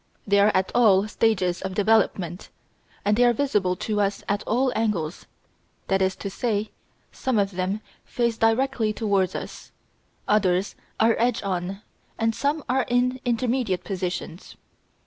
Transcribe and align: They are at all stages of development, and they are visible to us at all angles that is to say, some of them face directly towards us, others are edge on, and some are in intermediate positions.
They 0.25 0.39
are 0.39 0.49
at 0.55 0.71
all 0.73 1.07
stages 1.07 1.61
of 1.61 1.75
development, 1.75 2.49
and 3.05 3.15
they 3.15 3.23
are 3.23 3.33
visible 3.33 3.75
to 3.85 4.01
us 4.01 4.23
at 4.27 4.41
all 4.47 4.71
angles 4.75 5.27
that 5.89 6.01
is 6.01 6.15
to 6.15 6.29
say, 6.31 6.71
some 7.11 7.37
of 7.37 7.51
them 7.51 7.81
face 8.03 8.35
directly 8.35 8.93
towards 8.93 9.35
us, 9.35 9.71
others 10.27 10.73
are 10.99 11.15
edge 11.19 11.43
on, 11.43 11.83
and 12.17 12.33
some 12.33 12.63
are 12.67 12.85
in 12.89 13.19
intermediate 13.25 13.83
positions. 13.83 14.57